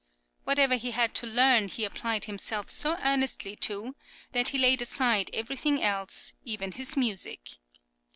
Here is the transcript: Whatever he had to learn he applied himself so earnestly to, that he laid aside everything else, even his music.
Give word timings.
Whatever 0.45 0.77
he 0.77 0.89
had 0.89 1.13
to 1.13 1.27
learn 1.27 1.67
he 1.67 1.85
applied 1.85 2.25
himself 2.25 2.71
so 2.71 2.97
earnestly 3.03 3.55
to, 3.57 3.95
that 4.31 4.47
he 4.47 4.57
laid 4.57 4.81
aside 4.81 5.29
everything 5.31 5.83
else, 5.83 6.33
even 6.43 6.71
his 6.71 6.97
music. 6.97 7.59